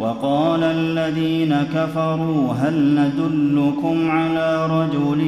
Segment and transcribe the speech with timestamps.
[0.00, 5.20] وقال الذين كفروا هل ندلكم على رجل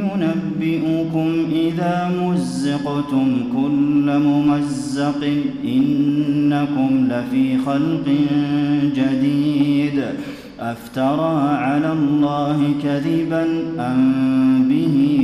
[0.00, 5.28] ينبئكم إذا مزقتم كل ممزق
[5.64, 8.08] إنكم لفي خلق
[8.96, 10.02] جديد
[10.60, 13.44] أفترى على الله كذبا
[13.78, 15.23] أم به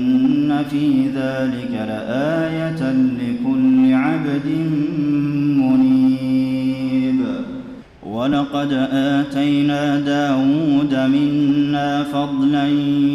[0.51, 4.47] ان في ذلك لآية لكل عبد
[8.21, 12.67] ولقد آتينا داود منا فضلا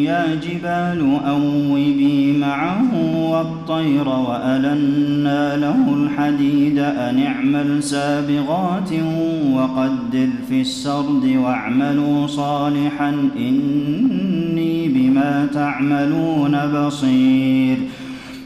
[0.02, 2.90] يا جبال أوبي معه
[3.30, 8.90] والطير وألنا له الحديد أن اعمل سابغات
[9.52, 17.78] وقدر في السرد واعملوا صالحا إني بما تعملون بصير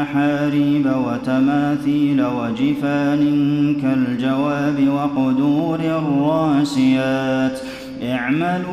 [0.00, 3.22] من محاريب وتماثيل وجفان
[3.82, 7.58] كالجواب وقدور الراسيات.
[8.02, 8.70] اعملوا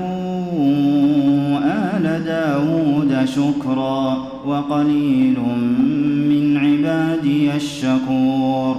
[1.60, 5.40] آل داود شكرا وقليل
[6.30, 8.76] من عبادي الشكور.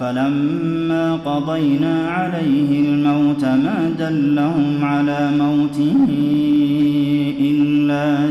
[0.00, 5.96] فلما قضينا عليه الموت ما دلهم على موته
[7.40, 8.30] إلا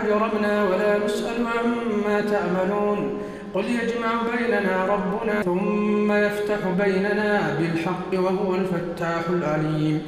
[0.00, 3.18] أجرمنا ولا نسأل عما تعملون.
[3.54, 10.02] قل يجمع بيننا ربنا ثم يفتح بيننا بالحق وهو الفتاح العليم.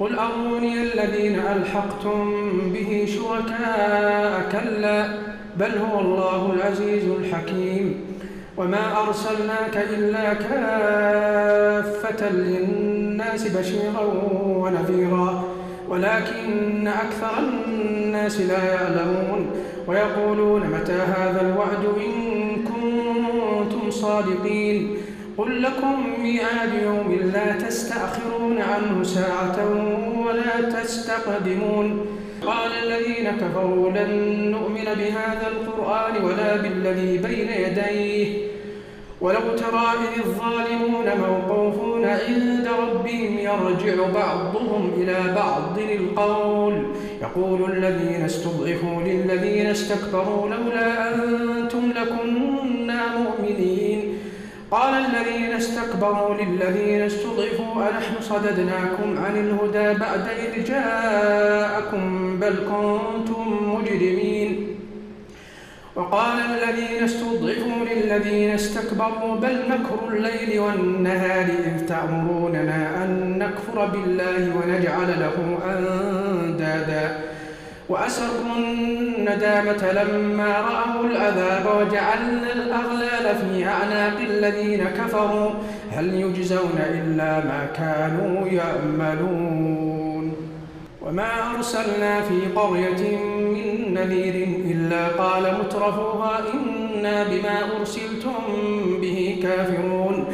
[0.00, 2.18] قل أروني الذين ألحقتم
[2.74, 4.98] به شركاء كلا
[5.56, 7.86] بل هو الله العزيز الحكيم.
[8.56, 14.04] وما أرسلناك إلا كافة للناس بشيرا
[14.44, 15.44] ونذيرا.
[15.90, 19.50] ولكن أكثر الناس لا يعلمون
[19.86, 24.96] ويقولون متى هذا الوعد إن كنتم صادقين
[25.38, 29.58] قل لكم ميعاد يوم لا تستأخرون عنه ساعة
[30.26, 32.06] ولا تستقدمون
[32.46, 38.50] قال الذين كفروا لن نؤمن بهذا القرآن ولا بالذي بين يديه
[39.20, 46.86] ولو ترى إذ الظالمون موقوفون عند ربهم يرجع بعضهم إلى بعض القول.
[47.22, 54.18] يقول الذين استضعفوا للذين استكبروا لولا أنتم لكنا مؤمنين.
[54.70, 64.69] قال الذين استكبروا للذين استضعفوا أنحن صددناكم عن الهدى بعد إذ جاءكم بل كنتم مجرمين.
[65.96, 75.20] وقال الذين استضعفوا للذين استكبروا بل مكر الليل والنهار إذ تأمروننا أن نكفر بالله ونجعل
[75.20, 77.18] له أندادا.
[77.88, 85.50] وأسروا الندامة لما رأوا العذاب وجعلنا الأغلال في أعناق الذين كفروا.
[85.92, 90.34] هل يجزون إلا ما كانوا يعملون؟
[91.10, 98.32] وما أرسلنا في قرية من نذير إلا قال مترفوها إنا بما أرسلتم
[99.00, 100.24] به كافرون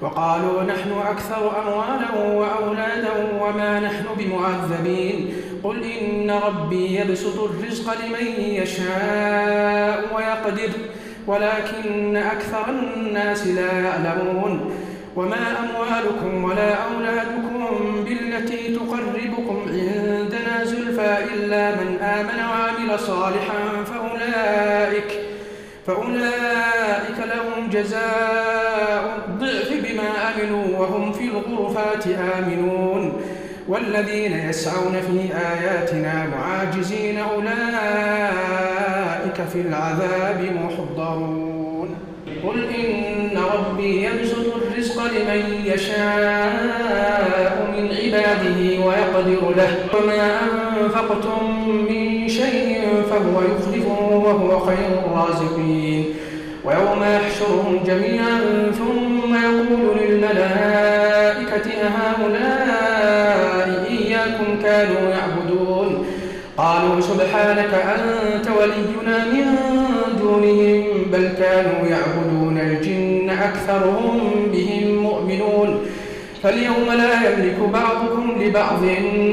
[0.00, 5.32] وقالوا نحن أكثر أموالا وأولادا وما نحن بمعذبين
[5.64, 10.72] قل إن ربي يبسط الرزق لمن يشاء ويقدر
[11.26, 14.70] ولكن أكثر الناس لا يعلمون
[15.16, 17.66] وما أموالكم ولا أولادكم
[18.04, 19.15] بالتي تقربكم
[20.96, 25.10] زلفى إلا من آمن وعمل صالحا فأولئك
[25.86, 32.06] فأولئك لهم جزاء الضعف بما عملوا وهم في الغرفات
[32.38, 33.22] آمنون.
[33.68, 37.48] والذين يسعون في آياتنا معاجزين أولئك
[39.52, 41.55] في العذاب محضرون.
[42.46, 50.38] قل إن ربي يبسط الرزق لمن يشاء من عباده ويقدر له وما
[50.80, 51.40] أنفقتم
[51.90, 56.04] من شيء فهو يخلفه وهو خير الرازقين
[56.64, 58.40] ويوم يحشرهم جميعا
[58.78, 66.06] ثم يقول للملائكة أهؤلاء إياكم كانوا يعبدون
[66.56, 69.46] قالوا سبحانك أنت ولينا من
[70.26, 74.18] دونهم بل كانوا يعبدون الجن أكثرهم
[74.52, 75.80] بهم مؤمنون.
[76.42, 78.82] فاليوم لا يملك بعضكم لبعض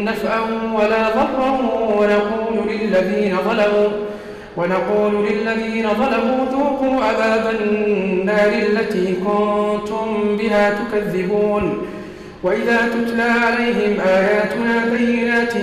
[0.09, 0.41] نفعا
[0.77, 1.51] ولا ضرا
[1.99, 3.89] ونقول للذين ظلموا
[4.57, 11.63] ونقول للذين ظلموا ذوقوا عذاب النار التي كنتم بها تكذبون.
[12.43, 15.53] وإذا تتلى عليهم آياتنا بينات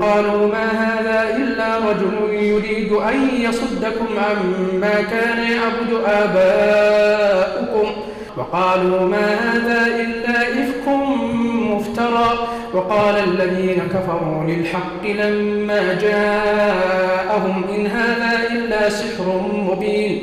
[0.00, 7.90] قالوا ما هذا إلا رجل يريد أن يصدكم عما كان يعبد آباؤكم.
[8.36, 10.88] وقالوا ما هذا إلا إفك
[11.72, 12.48] مفترى.
[12.74, 19.40] وقال الذين كفروا للحق لما جاءهم إن هذا إلا سحر
[19.70, 20.22] مبين.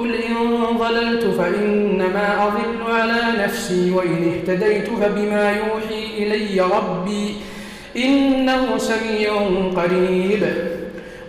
[0.00, 7.34] قل إن ضللت فإنما أضل على نفسي وإن اهتديت فبما يوحي إلي ربي
[7.96, 9.32] إنه سميع
[9.76, 10.52] قريب.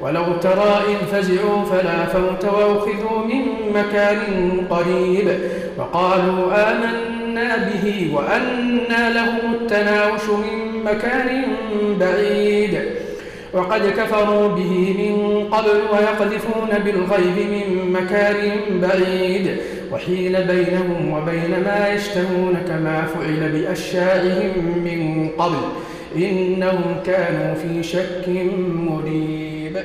[0.02, 3.44] ولو ترى إذ فزعوا فلا فوت وأخذوا من
[3.76, 4.22] مكان
[4.70, 5.40] قريب.
[5.78, 11.44] وقالوا آمنا به وأنى لهم التناوش من مكان
[12.00, 12.82] بعيد.
[13.54, 19.58] وقد كفروا به من قبل ويقذفون بالغيب من مكان بعيد.
[19.92, 25.58] وحيل بينهم وبين ما يشتهون كما فعل بأشيائهم من قبل.
[26.16, 28.28] إنهم كانوا في شك
[28.88, 29.78] مريب.